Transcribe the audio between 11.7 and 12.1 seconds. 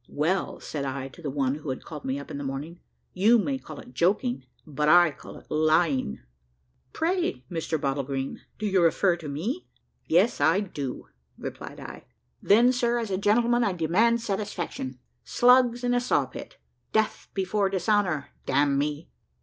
I.